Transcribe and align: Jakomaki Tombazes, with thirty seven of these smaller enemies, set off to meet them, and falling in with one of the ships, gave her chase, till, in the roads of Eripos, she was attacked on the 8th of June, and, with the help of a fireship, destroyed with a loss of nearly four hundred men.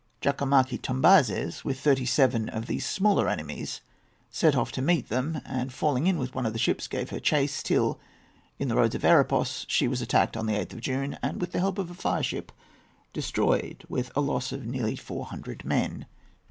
Jakomaki 0.19 0.79
Tombazes, 0.81 1.63
with 1.63 1.79
thirty 1.79 2.07
seven 2.07 2.49
of 2.49 2.65
these 2.65 2.87
smaller 2.87 3.29
enemies, 3.29 3.81
set 4.31 4.55
off 4.55 4.71
to 4.71 4.81
meet 4.81 5.09
them, 5.09 5.41
and 5.45 5.71
falling 5.71 6.07
in 6.07 6.17
with 6.17 6.33
one 6.33 6.47
of 6.47 6.53
the 6.53 6.57
ships, 6.57 6.87
gave 6.87 7.11
her 7.11 7.19
chase, 7.19 7.61
till, 7.61 7.99
in 8.57 8.67
the 8.67 8.75
roads 8.75 8.95
of 8.95 9.03
Eripos, 9.05 9.63
she 9.67 9.87
was 9.87 10.01
attacked 10.01 10.35
on 10.35 10.47
the 10.47 10.53
8th 10.53 10.73
of 10.73 10.81
June, 10.81 11.19
and, 11.21 11.39
with 11.39 11.51
the 11.51 11.59
help 11.59 11.77
of 11.77 11.91
a 11.91 11.93
fireship, 11.93 12.51
destroyed 13.13 13.85
with 13.89 14.11
a 14.15 14.21
loss 14.21 14.51
of 14.51 14.65
nearly 14.65 14.95
four 14.95 15.25
hundred 15.25 15.63
men. 15.63 16.07